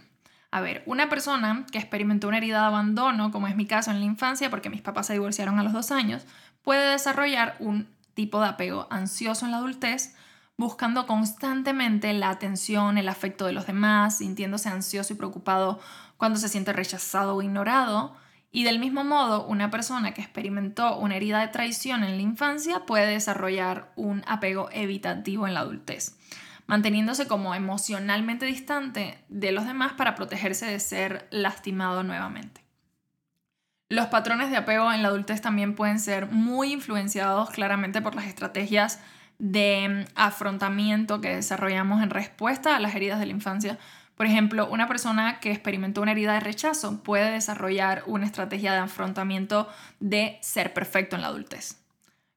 a 0.53 0.61
ver, 0.61 0.83
una 0.85 1.09
persona 1.09 1.65
que 1.71 1.79
experimentó 1.79 2.27
una 2.27 2.37
herida 2.37 2.59
de 2.59 2.67
abandono, 2.67 3.31
como 3.31 3.47
es 3.47 3.55
mi 3.55 3.65
caso 3.65 3.89
en 3.89 3.97
la 3.97 4.05
infancia, 4.05 4.51
porque 4.51 4.69
mis 4.69 4.83
papás 4.83 5.07
se 5.07 5.13
divorciaron 5.13 5.57
a 5.57 5.63
los 5.63 5.73
dos 5.73 5.89
años, 5.89 6.27
puede 6.61 6.91
desarrollar 6.91 7.55
un 7.57 7.87
tipo 8.13 8.39
de 8.39 8.49
apego 8.49 8.85
ansioso 8.91 9.45
en 9.45 9.51
la 9.51 9.57
adultez, 9.57 10.15
buscando 10.55 11.07
constantemente 11.07 12.13
la 12.13 12.29
atención, 12.29 12.99
el 12.99 13.09
afecto 13.09 13.47
de 13.47 13.53
los 13.53 13.65
demás, 13.65 14.19
sintiéndose 14.19 14.69
ansioso 14.69 15.13
y 15.13 15.15
preocupado 15.15 15.79
cuando 16.17 16.37
se 16.37 16.49
siente 16.49 16.71
rechazado 16.71 17.35
o 17.35 17.41
ignorado. 17.41 18.15
Y 18.51 18.63
del 18.63 18.77
mismo 18.77 19.03
modo, 19.03 19.47
una 19.47 19.71
persona 19.71 20.13
que 20.13 20.21
experimentó 20.21 20.99
una 20.99 21.15
herida 21.15 21.39
de 21.39 21.47
traición 21.47 22.03
en 22.03 22.17
la 22.17 22.21
infancia 22.21 22.85
puede 22.85 23.07
desarrollar 23.07 23.91
un 23.95 24.23
apego 24.27 24.69
evitativo 24.71 25.47
en 25.47 25.55
la 25.55 25.61
adultez, 25.61 26.15
manteniéndose 26.73 27.27
como 27.27 27.53
emocionalmente 27.53 28.47
distante 28.47 29.23
de 29.29 29.51
los 29.51 29.67
demás 29.67 29.93
para 29.93 30.15
protegerse 30.15 30.65
de 30.65 30.79
ser 30.79 31.27
lastimado 31.29 32.01
nuevamente. 32.01 32.65
Los 33.89 34.07
patrones 34.07 34.49
de 34.49 34.57
apego 34.57 34.91
en 34.91 35.03
la 35.03 35.09
adultez 35.09 35.39
también 35.39 35.75
pueden 35.75 35.99
ser 35.99 36.31
muy 36.31 36.73
influenciados 36.73 37.51
claramente 37.51 38.01
por 38.01 38.15
las 38.15 38.25
estrategias 38.25 38.99
de 39.37 40.07
afrontamiento 40.15 41.21
que 41.21 41.35
desarrollamos 41.35 42.01
en 42.01 42.09
respuesta 42.09 42.75
a 42.75 42.79
las 42.79 42.95
heridas 42.95 43.19
de 43.19 43.27
la 43.27 43.33
infancia. 43.33 43.77
Por 44.15 44.25
ejemplo, 44.25 44.67
una 44.67 44.87
persona 44.87 45.39
que 45.39 45.51
experimentó 45.51 46.01
una 46.01 46.13
herida 46.13 46.33
de 46.33 46.39
rechazo 46.39 47.03
puede 47.03 47.29
desarrollar 47.29 48.01
una 48.07 48.25
estrategia 48.25 48.73
de 48.73 48.79
afrontamiento 48.79 49.69
de 49.99 50.39
ser 50.41 50.73
perfecto 50.73 51.15
en 51.15 51.21
la 51.21 51.27
adultez. 51.27 51.82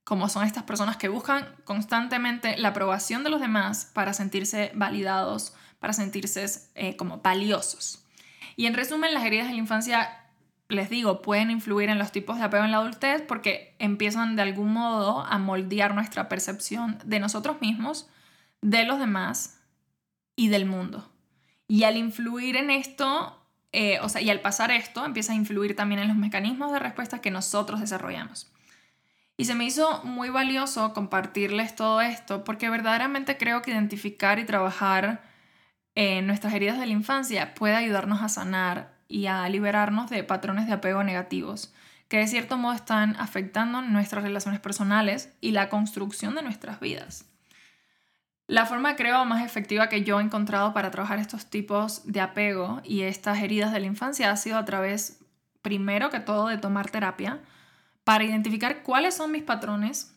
Como 0.07 0.29
son 0.29 0.45
estas 0.47 0.63
personas 0.63 0.97
que 0.97 1.09
buscan 1.09 1.47
constantemente 1.65 2.57
la 2.59 2.69
aprobación 2.69 3.25
de 3.25 3.31
los 3.31 3.41
demás 3.41 3.91
para 3.93 4.15
sentirse 4.15 4.71
validados, 4.75 5.53
para 5.81 5.93
sentirse 5.93 6.47
eh, 6.77 6.97
como 6.97 7.19
valiosos. 7.19 8.05
Y 8.55 8.67
en 8.67 8.75
resumen, 8.75 9.13
las 9.13 9.25
heridas 9.25 9.49
de 9.49 9.55
la 9.55 9.59
infancia 9.59 10.23
les 10.69 10.91
digo, 10.91 11.23
pueden 11.23 11.51
influir 11.51 11.89
en 11.89 11.99
los 11.99 12.13
tipos 12.13 12.39
de 12.39 12.45
apego 12.45 12.65
en 12.65 12.71
la 12.71 12.79
adultez 12.79 13.23
porque 13.23 13.75
empiezan 13.79 14.37
de 14.37 14.43
algún 14.43 14.73
modo 14.73 15.21
a 15.21 15.39
moldear 15.39 15.95
nuestra 15.95 16.29
percepción 16.29 16.99
de 17.05 17.21
nosotros 17.21 17.61
mismos, 17.61 18.09
de 18.63 18.85
los 18.85 18.99
demás 18.99 19.61
y 20.35 20.49
del 20.49 20.67
mundo. 20.67 21.09
Y 21.69 21.85
al 21.85 21.97
influir 21.97 22.57
en 22.57 22.71
esto, 22.71 23.45
eh, 23.73 23.99
o 24.01 24.09
sea, 24.09 24.21
y 24.21 24.31
al 24.31 24.41
pasar 24.41 24.71
esto, 24.71 25.05
empieza 25.05 25.33
a 25.33 25.37
influir 25.37 25.75
también 25.75 26.01
en 26.01 26.09
los 26.09 26.17
mecanismos 26.17 26.73
de 26.73 26.79
respuesta 26.79 27.21
que 27.21 27.31
nosotros 27.31 27.81
desarrollamos. 27.81 28.53
Y 29.37 29.45
se 29.45 29.55
me 29.55 29.65
hizo 29.65 30.03
muy 30.05 30.31
valioso 30.31 30.95
compartirles 30.95 31.75
todo 31.77 32.01
esto 32.01 32.43
porque 32.45 32.71
verdaderamente 32.71 33.37
creo 33.37 33.61
que 33.63 33.71
identificar 33.71 34.39
y 34.39 34.45
trabajar 34.45 35.23
en 35.95 36.27
nuestras 36.27 36.55
heridas 36.55 36.79
de 36.79 36.87
la 36.87 36.93
infancia 36.93 37.55
puede 37.55 37.75
ayudarnos 37.75 38.23
a 38.23 38.29
sanar 38.29 38.97
y 39.09 39.27
a 39.27 39.49
liberarnos 39.49 40.11
de 40.11 40.25
patrones 40.25 40.67
de 40.67 40.73
apego 40.73 41.05
negativos 41.05 41.73
que 42.09 42.19
de 42.19 42.27
cierto 42.29 42.57
modo 42.57 42.75
están 42.75 43.17
afectando 43.19 43.83
nuestras 43.83 44.23
relaciones 44.23 44.61
personales 44.61 45.33
y 45.41 45.51
la 45.51 45.69
construcción 45.69 46.35
de 46.35 46.43
nuestras 46.43 46.81
vidas. 46.81 47.27
La 48.47 48.65
forma 48.65 48.95
creo 48.95 49.25
más 49.25 49.45
efectiva 49.45 49.89
que 49.89 50.05
yo 50.05 50.21
he 50.21 50.23
encontrado 50.23 50.73
para 50.73 50.93
trabajar 50.93 51.19
estos 51.19 51.47
tipos 51.47 52.03
de 52.05 52.21
apego 52.21 52.81
y 52.85 53.03
estas 53.03 53.41
heridas 53.41 53.73
de 53.73 53.81
la 53.81 53.87
infancia 53.87 54.31
ha 54.31 54.37
sido 54.37 54.57
a 54.57 54.65
través, 54.65 55.19
primero 55.63 56.11
que 56.11 56.21
todo, 56.21 56.47
de 56.47 56.59
tomar 56.59 56.89
terapia 56.91 57.41
para 58.07 58.23
identificar 58.23 58.85
cuáles 58.85 59.17
son 59.17 59.33
mis 59.33 59.43
patrones 59.43 60.17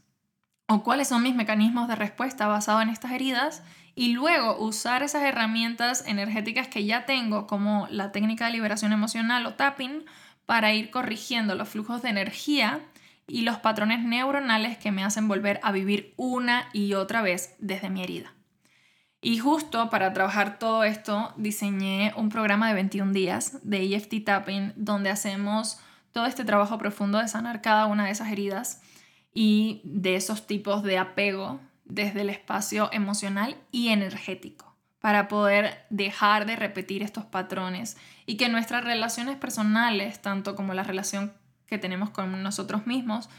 o 0.67 0.83
cuáles 0.83 1.07
son 1.07 1.23
mis 1.23 1.33
mecanismos 1.33 1.87
de 1.87 1.95
respuesta 1.95 2.45
basados 2.45 2.83
en 2.83 2.89
estas 2.89 3.13
heridas 3.13 3.63
y 3.95 4.13
luego 4.13 4.59
usar 4.59 5.01
esas 5.01 5.23
herramientas 5.23 6.03
energéticas 6.05 6.67
que 6.67 6.85
ya 6.85 7.07
tengo, 7.07 7.47
como 7.47 7.87
la 7.89 8.11
técnica 8.11 8.45
de 8.45 8.51
liberación 8.51 8.93
emocional 8.93 9.43
o 9.47 9.55
tapping, 9.55 10.05
para 10.45 10.71
ir 10.71 10.91
corrigiendo 10.91 11.55
los 11.55 11.67
flujos 11.67 12.03
de 12.03 12.09
energía 12.09 12.79
y 13.27 13.41
los 13.41 13.57
patrones 13.57 14.03
neuronales 14.03 14.77
que 14.77 14.91
me 14.91 15.03
hacen 15.03 15.27
volver 15.27 15.59
a 15.63 15.71
vivir 15.71 16.13
una 16.15 16.69
y 16.71 16.93
otra 16.93 17.23
vez 17.23 17.55
desde 17.57 17.89
mi 17.89 18.03
herida. 18.03 18.35
Y 19.19 19.39
justo 19.39 19.89
para 19.89 20.13
trabajar 20.13 20.59
todo 20.59 20.83
esto, 20.83 21.33
diseñé 21.37 22.13
un 22.15 22.29
programa 22.29 22.67
de 22.67 22.75
21 22.75 23.13
días 23.13 23.57
de 23.63 23.95
EFT 23.95 24.23
Tapping, 24.23 24.73
donde 24.75 25.09
hacemos 25.09 25.79
todo 26.19 26.27
este 26.27 26.43
trabajo 26.43 26.77
profundo 26.77 27.17
de 27.17 27.29
sanar 27.29 27.61
cada 27.61 27.85
una 27.85 28.03
de 28.03 28.11
esas 28.11 28.29
heridas 28.29 28.81
y 29.33 29.79
de 29.85 30.17
esos 30.17 30.47
tipos 30.47 30.83
de 30.83 30.97
apego 30.97 31.61
desde 31.85 32.19
el 32.19 32.29
espacio 32.29 32.89
emocional 32.91 33.55
y 33.71 33.87
energético 33.87 34.75
para 34.99 35.29
poder 35.29 35.85
dejar 35.89 36.45
de 36.45 36.57
repetir 36.57 37.03
estos 37.03 37.23
patrones 37.23 37.95
y 38.25 38.35
que 38.35 38.49
nuestras 38.49 38.83
relaciones 38.83 39.37
personales, 39.37 40.21
tanto 40.21 40.57
como 40.57 40.73
la 40.73 40.83
relación 40.83 41.31
que 41.67 41.77
tenemos 41.77 42.09
con 42.09 42.43
nosotros 42.43 42.85
mismos, 42.85 43.29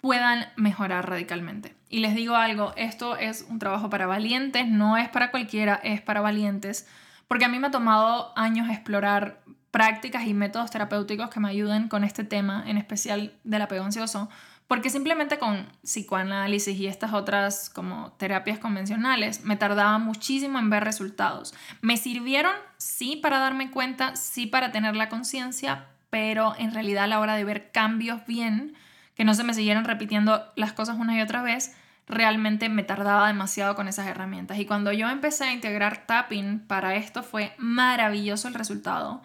puedan 0.00 0.48
mejorar 0.56 1.08
radicalmente. 1.08 1.76
Y 1.88 2.00
les 2.00 2.16
digo 2.16 2.34
algo, 2.34 2.72
esto 2.74 3.16
es 3.16 3.46
un 3.48 3.60
trabajo 3.60 3.88
para 3.88 4.08
valientes, 4.08 4.66
no 4.66 4.96
es 4.96 5.08
para 5.10 5.30
cualquiera, 5.30 5.76
es 5.76 6.00
para 6.00 6.22
valientes, 6.22 6.88
porque 7.28 7.44
a 7.44 7.48
mí 7.48 7.60
me 7.60 7.68
ha 7.68 7.70
tomado 7.70 8.36
años 8.36 8.68
explorar 8.68 9.44
prácticas 9.76 10.26
y 10.26 10.32
métodos 10.32 10.70
terapéuticos 10.70 11.28
que 11.28 11.38
me 11.38 11.50
ayuden 11.50 11.88
con 11.88 12.02
este 12.02 12.24
tema, 12.24 12.64
en 12.66 12.78
especial 12.78 13.34
del 13.44 13.60
apego 13.60 13.84
ansioso, 13.84 14.30
porque 14.68 14.88
simplemente 14.88 15.38
con 15.38 15.66
psicoanálisis 15.82 16.78
y 16.78 16.86
estas 16.86 17.12
otras 17.12 17.68
como 17.68 18.12
terapias 18.12 18.58
convencionales 18.58 19.44
me 19.44 19.58
tardaba 19.58 19.98
muchísimo 19.98 20.58
en 20.58 20.70
ver 20.70 20.82
resultados. 20.82 21.52
Me 21.82 21.98
sirvieron, 21.98 22.54
sí, 22.78 23.16
para 23.16 23.38
darme 23.38 23.70
cuenta, 23.70 24.16
sí, 24.16 24.46
para 24.46 24.72
tener 24.72 24.96
la 24.96 25.10
conciencia, 25.10 25.88
pero 26.08 26.54
en 26.56 26.72
realidad 26.72 27.04
a 27.04 27.08
la 27.08 27.20
hora 27.20 27.36
de 27.36 27.44
ver 27.44 27.70
cambios 27.70 28.24
bien, 28.26 28.78
que 29.14 29.26
no 29.26 29.34
se 29.34 29.44
me 29.44 29.52
siguieran 29.52 29.84
repitiendo 29.84 30.42
las 30.56 30.72
cosas 30.72 30.96
una 30.96 31.18
y 31.18 31.20
otra 31.20 31.42
vez, 31.42 31.76
realmente 32.08 32.70
me 32.70 32.82
tardaba 32.82 33.26
demasiado 33.26 33.74
con 33.74 33.88
esas 33.88 34.06
herramientas. 34.06 34.58
Y 34.58 34.64
cuando 34.64 34.90
yo 34.92 35.10
empecé 35.10 35.44
a 35.44 35.52
integrar 35.52 36.06
tapping 36.06 36.60
para 36.60 36.94
esto 36.94 37.22
fue 37.22 37.52
maravilloso 37.58 38.48
el 38.48 38.54
resultado, 38.54 39.20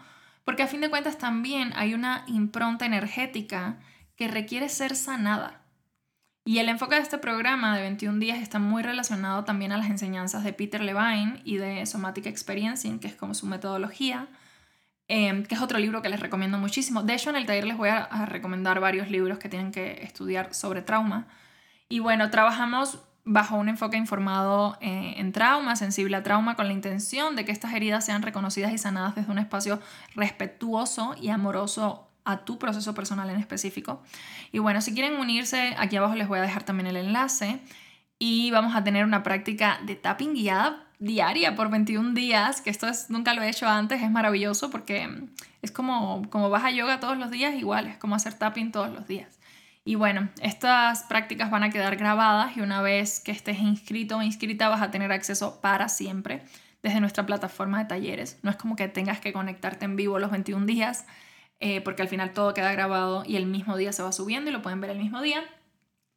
porque 0.52 0.64
a 0.64 0.68
fin 0.68 0.82
de 0.82 0.90
cuentas 0.90 1.18
también 1.18 1.72
hay 1.78 1.94
una 1.94 2.26
impronta 2.28 2.86
energética 2.86 3.80
que 4.18 4.28
requiere 4.28 4.68
ser 4.68 4.98
sanada. 4.98 5.64
Y 6.44 6.58
el 6.58 6.68
enfoque 6.68 6.96
de 6.96 7.02
este 7.04 7.18
programa 7.20 7.74
de 7.74 7.84
21 7.84 8.20
días 8.20 8.40
está 8.40 8.60
muy 8.60 8.84
relacionado 8.84 9.46
también 9.46 9.72
a 9.72 9.78
las 9.78 9.90
enseñanzas 9.90 10.44
de 10.44 10.52
Peter 10.52 10.82
Levine 10.82 11.42
y 11.46 11.56
de 11.56 11.86
Somatic 11.86 12.26
Experiencing, 12.26 13.00
que 13.00 13.08
es 13.08 13.16
como 13.16 13.34
su 13.34 13.46
metodología, 13.46 14.28
em, 15.08 15.46
que 15.46 15.56
es 15.56 15.62
otro 15.62 15.80
libro 15.80 16.02
que 16.02 16.10
les 16.10 16.20
recomiendo 16.20 16.58
muchísimo. 16.58 17.02
De 17.02 17.14
hecho, 17.14 17.30
en 17.30 17.38
el 17.38 17.46
taller 17.46 17.64
les 17.64 17.78
voy 17.78 17.88
a, 17.88 18.26
recomendar 18.26 18.82
varios 18.82 19.10
libros 19.10 19.40
que 19.40 19.48
tienen 19.48 19.72
que 19.72 20.04
estudiar 20.04 20.54
sobre 20.54 20.82
trauma. 20.82 21.28
Y 21.88 22.00
bueno, 22.00 22.30
trabajamos 22.30 23.00
bajo 23.24 23.56
un 23.56 23.70
enfoque 23.70 23.98
informado 23.98 24.78
eh, 24.82 25.16
en 25.18 25.32
trauma, 25.32 25.76
sensible 25.76 26.18
a 26.18 26.24
trauma, 26.24 26.56
con 26.56 26.68
la 26.68 26.74
intención 26.74 27.36
de 27.36 27.46
que 27.46 27.52
estas 27.52 27.74
heridas 27.74 28.06
sean 28.06 28.22
reconocidas 28.22 28.74
y 28.74 28.78
sanadas 28.78 29.16
desde 29.16 29.32
un 29.32 29.38
espacio 29.38 29.80
respetuoso 30.16 31.16
y 31.20 31.30
amoroso 31.30 32.08
a 32.24 32.46
tu 32.46 32.58
proceso 32.60 32.94
personal 32.94 33.30
en 33.30 33.40
específico. 33.40 34.02
Y 34.52 34.60
bueno, 34.60 34.82
si 34.82 34.94
quieren 34.94 35.20
unirse, 35.20 35.76
aquí 35.78 35.96
abajo 35.96 36.16
les 36.16 36.28
voy 36.28 36.40
a 36.40 36.42
dejar 36.42 36.64
también 36.64 36.88
el 36.88 36.98
enlace 36.98 37.60
y 38.20 38.52
vamos 38.52 38.76
a 38.76 38.84
tener 38.84 39.04
una 39.06 39.24
práctica 39.24 39.80
de 39.84 39.96
tapping 39.96 40.34
guiada 40.34 40.88
diaria 41.00 41.56
por 41.56 41.72
21 41.72 42.14
días, 42.14 42.62
que 42.62 42.70
esto 42.70 42.88
es, 42.88 43.10
nunca 43.10 43.34
lo 43.34 43.42
he 43.42 43.50
hecho 43.50 43.68
antes, 43.68 44.04
es 44.04 44.12
maravilloso 44.12 44.70
porque 44.70 45.10
es 45.64 45.72
como, 45.72 46.30
como 46.30 46.52
vas 46.52 46.64
a 46.64 46.70
yoga 46.70 47.00
todos 47.00 47.18
los 47.18 47.32
días, 47.32 47.56
igual, 47.56 47.88
es 47.88 47.98
como 47.98 48.14
hacer 48.14 48.36
tapping 48.36 48.72
todos 48.72 48.92
los 48.92 49.08
días. 49.08 49.40
Y 49.84 49.96
bueno, 49.96 50.30
estas 50.42 51.04
prácticas 51.04 51.50
van 51.50 51.64
a 51.64 51.72
quedar 51.72 51.96
grabadas 51.96 52.56
y 52.56 52.62
una 52.62 52.82
vez 52.82 53.20
que 53.20 53.32
estés 53.32 53.60
inscrito 53.60 54.18
o 54.18 54.22
inscrita 54.22 54.70
vas 54.70 54.82
a 54.82 54.92
tener 54.92 55.12
acceso 55.12 55.60
para 55.60 55.90
siempre 55.90 56.44
desde 56.84 57.00
nuestra 57.00 57.26
plataforma 57.26 57.80
de 57.80 57.86
talleres. 57.86 58.40
No 58.44 58.52
es 58.52 58.58
como 58.58 58.76
que 58.76 58.88
tengas 58.88 59.20
que 59.20 59.34
conectarte 59.34 59.86
en 59.86 59.96
vivo 59.96 60.20
los 60.20 60.32
21 60.32 60.66
días, 60.66 61.06
eh, 61.60 61.82
porque 61.82 62.04
al 62.04 62.08
final 62.10 62.32
todo 62.32 62.54
queda 62.54 62.72
grabado 62.72 63.24
y 63.26 63.38
el 63.38 63.48
mismo 63.48 63.76
día 63.76 63.92
se 63.92 64.04
va 64.04 64.12
subiendo 64.12 64.50
y 64.50 64.54
lo 64.54 64.62
pueden 64.62 64.82
ver 64.82 64.92
el 64.92 65.00
mismo 65.00 65.22
día. 65.22 65.44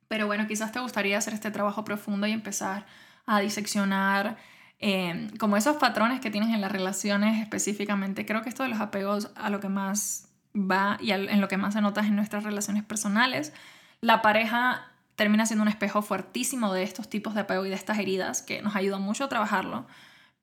Pero 0.09 0.27
bueno, 0.27 0.47
quizás 0.47 0.73
te 0.73 0.81
gustaría 0.81 1.17
hacer 1.17 1.33
este 1.35 1.51
trabajo 1.51 1.85
profundo 1.85 2.27
y 2.27 2.33
empezar 2.33 2.87
a 3.27 3.41
diseccionar 3.41 4.37
eh, 4.79 5.29
como 5.39 5.57
esos 5.57 5.77
patrones 5.77 6.21
que 6.21 6.31
tienes 6.31 6.51
en 6.51 6.61
las 6.61 6.71
relaciones 6.71 7.41
específicamente. 7.41 8.27
Creo 8.27 8.43
que 8.43 8.51
esto 8.51 8.63
de 8.63 8.69
los 8.69 8.81
apegos 8.81 9.31
a 9.37 9.49
lo 9.49 9.61
que 9.61 9.69
más 9.69 10.29
va 10.55 10.99
y 11.01 11.13
en 11.13 11.41
lo 11.41 11.49
que 11.49 11.57
más 11.57 11.75
se 11.75 11.81
nota 11.81 12.01
en 12.01 12.17
nuestras 12.17 12.45
relaciones 12.45 12.85
personales. 12.85 13.53
La 14.01 14.23
pareja 14.23 14.87
termina 15.17 15.47
siendo 15.47 15.63
un 15.63 15.69
espejo 15.69 16.03
fuertísimo 16.03 16.73
de 16.73 16.83
estos 16.83 17.09
tipos 17.09 17.35
de 17.35 17.43
apego 17.43 17.65
y 17.67 17.69
de 17.69 17.75
estas 17.75 17.99
heridas 17.99 18.43
que 18.43 18.63
nos 18.63 18.77
ayuda 18.77 18.99
mucho 18.99 19.25
a 19.25 19.29
trabajarlo 19.29 19.87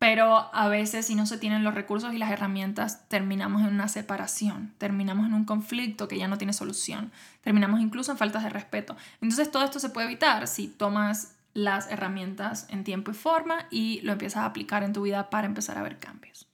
pero 0.02 0.50
a 0.52 0.68
veces 0.68 1.06
si 1.06 1.14
no 1.14 1.28
se 1.28 1.38
tienen 1.38 1.64
los 1.64 1.76
recursos 1.76 2.12
y 2.12 2.18
las 2.18 2.32
herramientas 2.32 3.08
terminamos 3.08 3.62
en 3.62 3.68
una 3.68 3.88
separación, 3.88 4.74
terminamos 4.80 5.28
en 5.28 5.36
un 5.36 5.46
conflicto 5.46 6.08
que 6.08 6.18
ya 6.18 6.28
no 6.28 6.40
tiene 6.40 6.54
solución, 6.54 7.12
terminamos 7.42 7.82
incluso 7.82 8.12
en 8.12 8.18
faltas 8.18 8.42
de 8.42 8.50
respeto. 8.50 8.98
Entonces 9.22 9.52
todo 9.52 9.64
esto 9.64 9.80
se 9.80 9.92
puede 9.92 10.08
evitar 10.08 10.48
si 10.48 10.68
tomas 10.68 11.36
las 11.54 11.88
herramientas 11.92 12.66
en 12.70 12.84
tiempo 12.84 13.12
y 13.12 13.14
forma 13.14 13.68
y 13.70 14.02
lo 14.02 14.14
empiezas 14.14 14.42
a 14.42 14.46
aplicar 14.48 14.82
en 14.82 14.94
tu 14.94 15.04
vida 15.04 15.30
para 15.30 15.46
empezar 15.46 15.78
a 15.78 15.84
ver 15.84 16.00
cambios. 16.00 16.51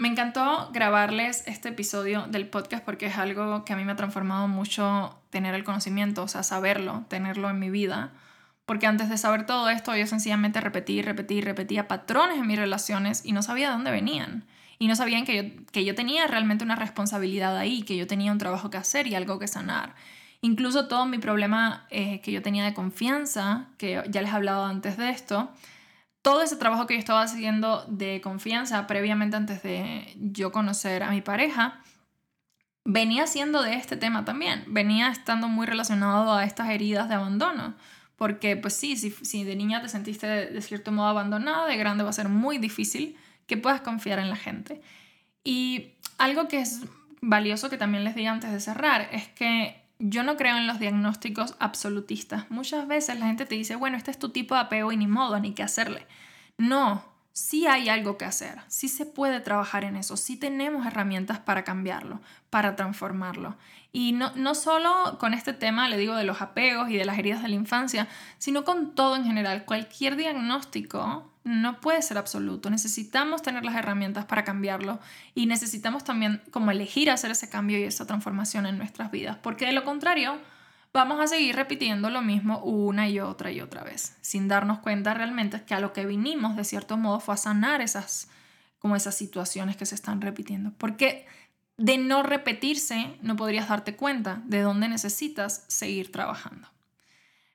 Me 0.00 0.08
encantó 0.08 0.70
grabarles 0.72 1.44
este 1.46 1.68
episodio 1.68 2.26
del 2.26 2.48
podcast 2.48 2.82
porque 2.82 3.04
es 3.04 3.18
algo 3.18 3.66
que 3.66 3.74
a 3.74 3.76
mí 3.76 3.84
me 3.84 3.92
ha 3.92 3.96
transformado 3.96 4.48
mucho 4.48 5.20
tener 5.28 5.54
el 5.54 5.62
conocimiento, 5.62 6.22
o 6.22 6.28
sea, 6.28 6.42
saberlo, 6.42 7.04
tenerlo 7.08 7.50
en 7.50 7.58
mi 7.58 7.68
vida. 7.68 8.10
Porque 8.64 8.86
antes 8.86 9.10
de 9.10 9.18
saber 9.18 9.44
todo 9.44 9.68
esto, 9.68 9.94
yo 9.94 10.06
sencillamente 10.06 10.58
repetí, 10.62 11.02
repetí, 11.02 11.42
repetía 11.42 11.86
patrones 11.86 12.38
en 12.38 12.46
mis 12.46 12.58
relaciones 12.58 13.26
y 13.26 13.32
no 13.32 13.42
sabía 13.42 13.66
de 13.66 13.74
dónde 13.74 13.90
venían. 13.90 14.46
Y 14.78 14.88
no 14.88 14.96
sabían 14.96 15.26
que 15.26 15.36
yo, 15.36 15.64
que 15.70 15.84
yo 15.84 15.94
tenía 15.94 16.26
realmente 16.26 16.64
una 16.64 16.76
responsabilidad 16.76 17.58
ahí, 17.58 17.82
que 17.82 17.98
yo 17.98 18.06
tenía 18.06 18.32
un 18.32 18.38
trabajo 18.38 18.70
que 18.70 18.78
hacer 18.78 19.06
y 19.06 19.14
algo 19.14 19.38
que 19.38 19.48
sanar. 19.48 19.94
Incluso 20.40 20.88
todo 20.88 21.04
mi 21.04 21.18
problema 21.18 21.84
eh, 21.90 22.22
que 22.22 22.32
yo 22.32 22.40
tenía 22.40 22.64
de 22.64 22.72
confianza, 22.72 23.66
que 23.76 24.02
ya 24.08 24.22
les 24.22 24.30
he 24.30 24.34
hablado 24.34 24.64
antes 24.64 24.96
de 24.96 25.10
esto, 25.10 25.50
todo 26.22 26.42
ese 26.42 26.56
trabajo 26.56 26.86
que 26.86 26.94
yo 26.94 27.00
estaba 27.00 27.22
haciendo 27.22 27.84
de 27.88 28.20
confianza 28.20 28.86
previamente 28.86 29.36
antes 29.36 29.62
de 29.62 30.14
yo 30.16 30.52
conocer 30.52 31.02
a 31.02 31.10
mi 31.10 31.22
pareja, 31.22 31.80
venía 32.84 33.26
siendo 33.26 33.62
de 33.62 33.74
este 33.74 33.96
tema 33.96 34.24
también, 34.24 34.64
venía 34.68 35.08
estando 35.08 35.48
muy 35.48 35.66
relacionado 35.66 36.32
a 36.34 36.44
estas 36.44 36.70
heridas 36.70 37.08
de 37.08 37.14
abandono. 37.14 37.74
Porque 38.16 38.54
pues 38.54 38.74
sí, 38.74 38.96
si, 38.96 39.10
si 39.10 39.44
de 39.44 39.56
niña 39.56 39.80
te 39.80 39.88
sentiste 39.88 40.26
de, 40.26 40.60
cierto 40.60 40.92
modo 40.92 41.08
abandonada, 41.08 41.66
de 41.66 41.78
grande 41.78 42.04
va 42.04 42.10
a 42.10 42.12
ser 42.12 42.28
muy 42.28 42.58
difícil 42.58 43.16
que 43.46 43.56
puedas 43.56 43.80
confiar 43.80 44.18
en 44.18 44.28
la 44.28 44.36
gente. 44.36 44.82
Y 45.42 45.92
algo 46.18 46.46
que 46.46 46.60
es 46.60 46.82
valioso 47.22 47.70
que 47.70 47.78
también 47.78 48.04
les 48.04 48.14
diga 48.14 48.30
antes 48.30 48.52
de 48.52 48.60
cerrar 48.60 49.08
es 49.12 49.28
que 49.28 49.79
yo 50.00 50.22
no 50.22 50.36
creo 50.36 50.56
en 50.56 50.66
los 50.66 50.80
diagnósticos 50.80 51.54
absolutistas. 51.58 52.50
Muchas 52.50 52.88
veces 52.88 53.18
la 53.18 53.26
gente 53.26 53.46
te 53.46 53.54
dice, 53.54 53.76
bueno, 53.76 53.96
este 53.96 54.10
es 54.10 54.18
tu 54.18 54.30
tipo 54.30 54.54
de 54.54 54.62
apego 54.62 54.90
y 54.92 54.96
ni 54.96 55.06
modo, 55.06 55.38
ni 55.38 55.52
qué 55.52 55.62
hacerle. 55.62 56.06
No, 56.56 57.04
sí 57.32 57.66
hay 57.66 57.88
algo 57.88 58.16
que 58.16 58.24
hacer, 58.24 58.60
sí 58.66 58.88
se 58.88 59.06
puede 59.06 59.40
trabajar 59.40 59.84
en 59.84 59.96
eso, 59.96 60.16
sí 60.16 60.36
tenemos 60.36 60.86
herramientas 60.86 61.38
para 61.38 61.64
cambiarlo, 61.64 62.20
para 62.48 62.76
transformarlo. 62.76 63.56
Y 63.92 64.12
no, 64.12 64.32
no 64.36 64.54
solo 64.54 65.18
con 65.18 65.34
este 65.34 65.52
tema, 65.52 65.88
le 65.88 65.98
digo, 65.98 66.16
de 66.16 66.24
los 66.24 66.40
apegos 66.40 66.90
y 66.90 66.96
de 66.96 67.04
las 67.04 67.18
heridas 67.18 67.42
de 67.42 67.48
la 67.48 67.54
infancia, 67.54 68.08
sino 68.38 68.64
con 68.64 68.94
todo 68.94 69.16
en 69.16 69.24
general. 69.24 69.64
Cualquier 69.64 70.16
diagnóstico 70.16 71.29
no 71.44 71.80
puede 71.80 72.02
ser 72.02 72.18
absoluto. 72.18 72.70
Necesitamos 72.70 73.42
tener 73.42 73.64
las 73.64 73.76
herramientas 73.76 74.26
para 74.26 74.44
cambiarlo 74.44 75.00
y 75.34 75.46
necesitamos 75.46 76.04
también 76.04 76.42
como 76.50 76.70
elegir 76.70 77.10
hacer 77.10 77.30
ese 77.30 77.48
cambio 77.48 77.78
y 77.78 77.84
esa 77.84 78.06
transformación 78.06 78.66
en 78.66 78.78
nuestras 78.78 79.10
vidas, 79.10 79.38
porque 79.42 79.66
de 79.66 79.72
lo 79.72 79.84
contrario 79.84 80.38
vamos 80.92 81.20
a 81.20 81.26
seguir 81.26 81.56
repitiendo 81.56 82.10
lo 82.10 82.20
mismo 82.20 82.58
una 82.58 83.08
y 83.08 83.20
otra 83.20 83.50
y 83.52 83.60
otra 83.60 83.84
vez, 83.84 84.16
sin 84.20 84.48
darnos 84.48 84.80
cuenta 84.80 85.14
realmente 85.14 85.62
que 85.64 85.74
a 85.74 85.80
lo 85.80 85.92
que 85.92 86.06
vinimos 86.06 86.56
de 86.56 86.64
cierto 86.64 86.96
modo 86.96 87.20
fue 87.20 87.34
a 87.34 87.38
sanar 87.38 87.80
esas 87.80 88.28
como 88.78 88.96
esas 88.96 89.14
situaciones 89.14 89.76
que 89.76 89.86
se 89.86 89.94
están 89.94 90.22
repitiendo, 90.22 90.72
porque 90.78 91.26
de 91.76 91.98
no 91.98 92.22
repetirse 92.22 93.18
no 93.22 93.36
podrías 93.36 93.68
darte 93.68 93.94
cuenta 93.94 94.42
de 94.46 94.60
dónde 94.60 94.88
necesitas 94.88 95.64
seguir 95.68 96.10
trabajando. 96.10 96.68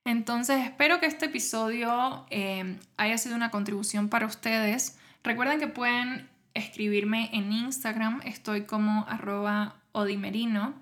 Entonces 0.05 0.63
espero 0.63 0.99
que 0.99 1.07
este 1.07 1.25
episodio 1.25 2.27
eh, 2.29 2.77
haya 2.95 3.17
sido 3.17 3.35
una 3.35 3.49
contribución 3.49 4.07
para 4.07 4.27
ustedes. 4.27 4.97
Recuerden 5.23 5.59
que 5.59 5.67
pueden 5.67 6.29
escribirme 6.53 7.31
en 7.33 7.51
Instagram, 7.51 8.21
estoy 8.23 8.65
como 8.65 9.05
arroba 9.09 9.75
odimerino, 9.91 10.75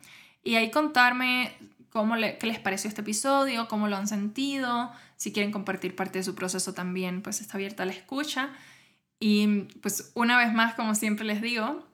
y 0.43 0.55
ahí 0.55 0.69
contarme 0.71 1.53
cómo 1.89 2.15
qué 2.15 2.47
les 2.47 2.59
pareció 2.59 2.89
este 2.89 3.01
episodio, 3.01 3.67
cómo 3.69 3.87
lo 3.87 3.95
han 3.95 4.07
sentido, 4.07 4.91
si 5.15 5.31
quieren 5.31 5.51
compartir 5.51 5.95
parte 5.95 6.19
de 6.19 6.23
su 6.23 6.35
proceso 6.35 6.73
también, 6.73 7.21
pues 7.21 7.39
está 7.39 7.55
abierta 7.55 7.85
la 7.85 7.93
escucha. 7.93 8.49
Y 9.19 9.67
pues 9.81 10.11
una 10.15 10.37
vez 10.37 10.53
más, 10.53 10.73
como 10.73 10.95
siempre 10.95 11.25
les 11.25 11.41
digo, 11.41 11.87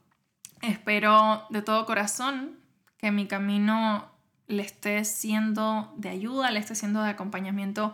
espero 0.61 1.45
de 1.51 1.61
todo 1.61 1.85
corazón 1.85 2.57
que 2.97 3.11
mi 3.11 3.27
camino 3.27 4.09
le 4.49 4.63
esté 4.63 5.05
siendo 5.05 5.93
de 5.95 6.09
ayuda, 6.09 6.51
le 6.51 6.59
esté 6.59 6.75
siendo 6.75 7.01
de 7.01 7.09
acompañamiento 7.09 7.93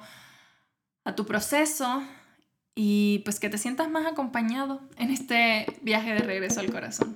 a 1.04 1.13
tu 1.13 1.26
proceso 1.26 2.02
y 2.74 3.22
pues 3.26 3.39
que 3.39 3.50
te 3.50 3.58
sientas 3.58 3.89
más 3.89 4.06
acompañado 4.08 4.82
en 4.98 5.12
este 5.12 5.68
viaje 5.82 6.13
de 6.13 6.22
regreso 6.22 6.62
al 6.62 6.72
corazón. 6.72 7.15